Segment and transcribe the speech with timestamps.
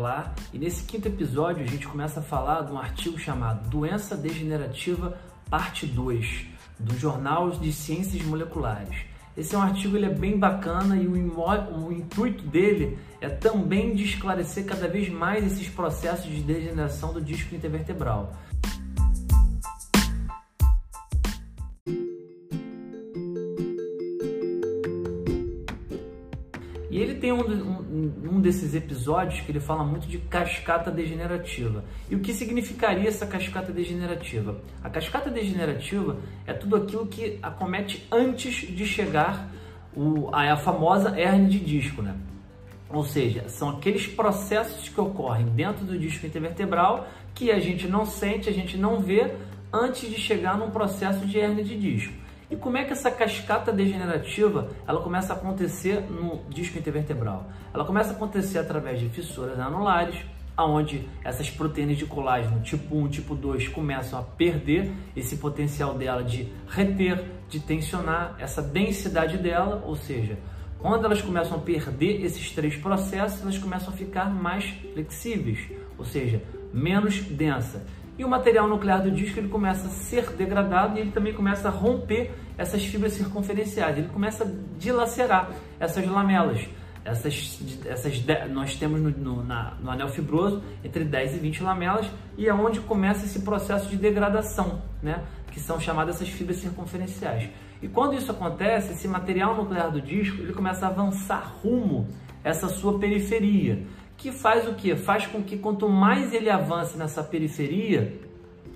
[0.00, 4.16] Olá, e nesse quinto episódio a gente começa a falar de um artigo chamado Doença
[4.16, 5.18] Degenerativa
[5.50, 6.46] Parte 2,
[6.78, 8.96] do Jornal de Ciências Moleculares.
[9.36, 13.94] Esse é um artigo ele é bem bacana e o, o intuito dele é também
[13.94, 18.32] de esclarecer cada vez mais esses processos de degeneração do disco intervertebral.
[27.00, 31.82] Ele tem um, um, um, desses episódios que ele fala muito de cascata degenerativa.
[32.10, 34.60] E o que significaria essa cascata degenerativa?
[34.84, 39.50] A cascata degenerativa é tudo aquilo que acomete antes de chegar
[39.96, 42.14] o, a, a famosa hernia de disco, né?
[42.90, 48.04] Ou seja, são aqueles processos que ocorrem dentro do disco intervertebral que a gente não
[48.04, 49.32] sente, a gente não vê
[49.72, 52.12] antes de chegar num processo de hernia de disco.
[52.50, 57.48] E como é que essa cascata degenerativa ela começa a acontecer no disco intervertebral?
[57.72, 60.16] Ela começa a acontecer através de fissuras anulares,
[60.58, 66.24] onde essas proteínas de colágeno tipo 1 tipo 2 começam a perder esse potencial dela
[66.24, 70.36] de reter, de tensionar, essa densidade dela, ou seja,
[70.78, 76.04] quando elas começam a perder esses três processos, elas começam a ficar mais flexíveis, ou
[76.04, 77.86] seja, menos densa.
[78.20, 81.68] E o material nuclear do disco ele começa a ser degradado e ele também começa
[81.68, 84.46] a romper essas fibras circunferenciais, ele começa a
[84.78, 86.68] dilacerar essas lamelas.
[87.02, 92.10] Essas, essas nós temos no, no, na, no anel fibroso entre 10 e 20 lamelas
[92.36, 95.24] e é onde começa esse processo de degradação, né?
[95.50, 97.48] que são chamadas essas fibras circunferenciais.
[97.80, 102.06] E quando isso acontece, esse material nuclear do disco ele começa a avançar rumo
[102.44, 103.82] essa sua periferia
[104.20, 104.94] que faz o que?
[104.94, 108.20] Faz com que quanto mais ele avance nessa periferia,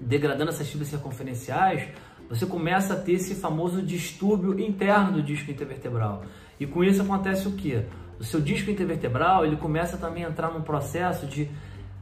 [0.00, 1.88] degradando essas fibras circunferenciais,
[2.28, 6.24] você começa a ter esse famoso distúrbio interno do disco intervertebral.
[6.58, 7.84] E com isso acontece o que?
[8.18, 11.48] O seu disco intervertebral ele começa também a entrar num processo de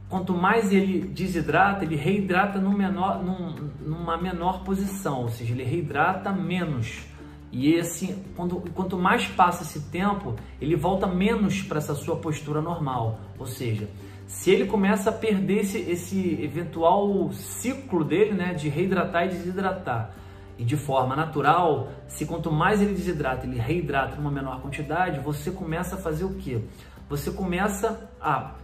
[0.09, 5.63] quanto mais ele desidrata, ele reidrata num menor, num, numa menor posição, ou seja, ele
[5.63, 7.05] reidrata menos.
[7.51, 12.61] E esse, quando, quanto mais passa esse tempo, ele volta menos para essa sua postura
[12.61, 13.19] normal.
[13.39, 13.89] Ou seja,
[14.25, 20.13] se ele começa a perder esse, esse eventual ciclo dele, né, de reidratar e desidratar,
[20.57, 25.51] e de forma natural, se quanto mais ele desidrata, ele reidrata numa menor quantidade, você
[25.51, 26.61] começa a fazer o quê?
[27.07, 28.55] Você começa a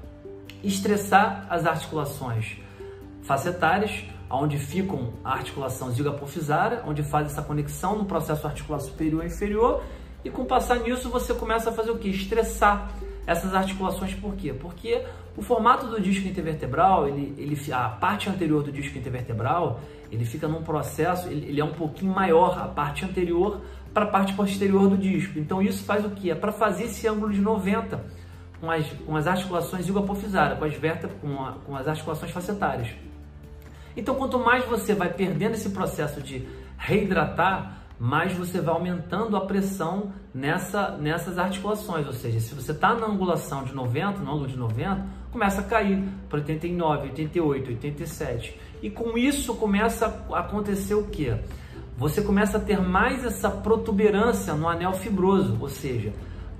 [0.64, 2.58] estressar as articulações
[3.22, 4.04] facetárias,
[4.36, 9.84] onde ficam a articulação zigoapofisária, onde faz essa conexão no processo articular superior e inferior,
[10.26, 12.10] e com passar nisso você começa a fazer o que?
[12.10, 12.92] Estressar
[13.28, 14.54] essas articulações, por quê?
[14.54, 15.04] Porque
[15.36, 19.80] o formato do disco intervertebral, ele, ele, a parte anterior do disco intervertebral,
[20.12, 23.62] ele fica num processo, ele, ele é um pouquinho maior, a parte anterior
[23.94, 25.38] para a parte posterior do disco.
[25.38, 26.32] Então isso faz o que?
[26.32, 28.04] É para fazer esse ângulo de 90
[28.60, 32.90] com as, com as articulações zigoapofisárias, com com, com as articulações facetárias.
[33.96, 39.42] Então, quanto mais você vai perdendo esse processo de reidratar, mais você vai aumentando a
[39.46, 42.06] pressão nessa, nessas articulações.
[42.06, 45.64] Ou seja, se você está na angulação de 90, no ângulo de 90, começa a
[45.64, 48.59] cair para 89, 88, 87.
[48.81, 51.38] E com isso começa a acontecer o quê?
[51.98, 56.12] Você começa a ter mais essa protuberância no anel fibroso, ou seja,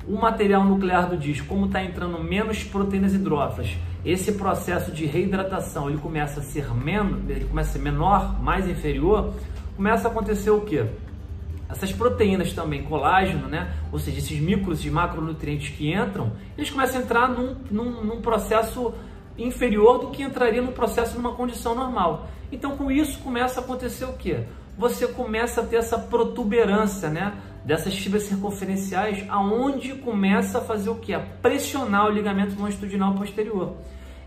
[0.08, 5.90] o material nuclear do disco, como está entrando menos proteínas hidrófilas, esse processo de reidratação
[5.90, 9.34] ele começa a ser menos, ele começa a ser menor, mais inferior,
[9.76, 10.86] começa a acontecer o quê?
[11.70, 13.74] Essas proteínas também, colágeno, né?
[13.92, 18.22] Ou seja, esses micros e macronutrientes que entram, eles começam a entrar num, num, num
[18.22, 18.94] processo
[19.38, 22.28] inferior do que entraria no processo numa condição normal.
[22.52, 24.44] Então, com isso, começa a acontecer o quê?
[24.78, 27.34] Você começa a ter essa protuberância, né?
[27.64, 31.14] dessas fibras circunferenciais, aonde começa a fazer o que?
[31.14, 33.76] A pressionar o ligamento longitudinal posterior.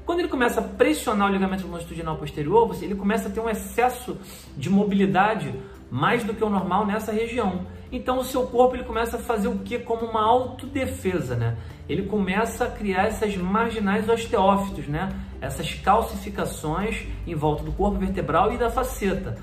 [0.05, 4.17] Quando ele começa a pressionar o ligamento longitudinal posterior, ele começa a ter um excesso
[4.57, 5.53] de mobilidade
[5.91, 7.67] mais do que o normal nessa região.
[7.91, 11.57] Então o seu corpo ele começa a fazer o que como uma autodefesa, né?
[11.89, 15.09] Ele começa a criar essas marginais osteófitos, né?
[15.41, 19.37] Essas calcificações em volta do corpo vertebral e da faceta,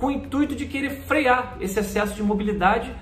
[0.00, 2.92] com o intuito de querer frear esse excesso de mobilidade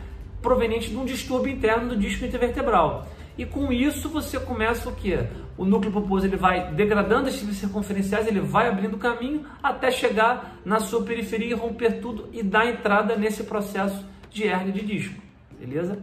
[0.43, 3.09] proveniente de um distúrbio interno do disco intervertebral.
[3.39, 5.17] E com isso você começa o que?
[5.57, 10.59] O núcleo pulposo ele vai degradando as fibras circunferenciais, ele vai abrindo caminho até chegar
[10.65, 15.23] na sua periferia, romper tudo e dar entrada nesse processo de hernia de disco.
[15.59, 15.99] Beleza?